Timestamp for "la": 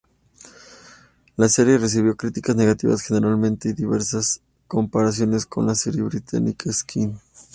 1.37-1.47, 5.67-5.75